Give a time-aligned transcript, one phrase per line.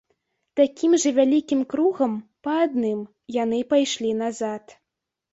[0.59, 2.15] Такім жа вялікім кругам,
[2.47, 2.99] па адным,
[3.43, 4.73] яны пайшлі назад.